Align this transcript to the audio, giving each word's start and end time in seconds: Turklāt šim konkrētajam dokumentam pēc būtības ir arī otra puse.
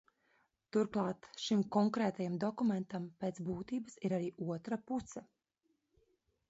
Turklāt 0.75 1.27
šim 1.41 1.61
konkrētajam 1.75 2.39
dokumentam 2.45 3.07
pēc 3.25 3.43
būtības 3.51 4.01
ir 4.09 4.19
arī 4.19 4.35
otra 4.57 4.83
puse. 4.91 5.27